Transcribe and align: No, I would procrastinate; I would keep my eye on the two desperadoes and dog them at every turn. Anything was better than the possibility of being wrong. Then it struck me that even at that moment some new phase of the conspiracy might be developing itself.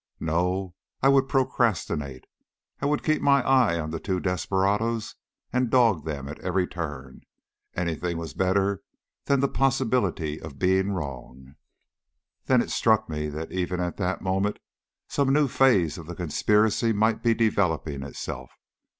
No, 0.19 0.73
I 1.03 1.09
would 1.09 1.29
procrastinate; 1.29 2.25
I 2.81 2.87
would 2.87 3.03
keep 3.03 3.21
my 3.21 3.43
eye 3.45 3.79
on 3.79 3.91
the 3.91 3.99
two 3.99 4.19
desperadoes 4.19 5.13
and 5.53 5.69
dog 5.69 6.05
them 6.05 6.27
at 6.27 6.39
every 6.39 6.65
turn. 6.65 7.21
Anything 7.75 8.17
was 8.17 8.33
better 8.33 8.81
than 9.25 9.41
the 9.41 9.47
possibility 9.47 10.41
of 10.41 10.57
being 10.57 10.91
wrong. 10.91 11.53
Then 12.45 12.63
it 12.63 12.71
struck 12.71 13.09
me 13.09 13.29
that 13.29 13.51
even 13.51 13.79
at 13.79 13.97
that 13.97 14.23
moment 14.23 14.57
some 15.07 15.31
new 15.31 15.47
phase 15.47 15.99
of 15.99 16.07
the 16.07 16.15
conspiracy 16.15 16.93
might 16.93 17.21
be 17.21 17.35
developing 17.35 18.01
itself. 18.01 18.49